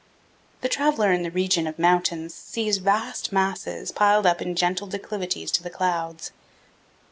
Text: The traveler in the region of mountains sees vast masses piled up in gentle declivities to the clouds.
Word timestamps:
The 0.61 0.67
traveler 0.67 1.11
in 1.11 1.21
the 1.21 1.29
region 1.29 1.67
of 1.67 1.77
mountains 1.77 2.33
sees 2.33 2.77
vast 2.79 3.31
masses 3.31 3.91
piled 3.91 4.25
up 4.25 4.41
in 4.41 4.55
gentle 4.55 4.87
declivities 4.87 5.51
to 5.51 5.61
the 5.61 5.69
clouds. 5.69 6.31